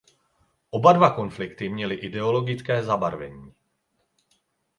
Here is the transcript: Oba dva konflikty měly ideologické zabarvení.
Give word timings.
Oba 0.71 0.93
dva 0.93 1.09
konflikty 1.11 1.69
měly 1.69 1.95
ideologické 1.95 2.83
zabarvení. 2.83 3.53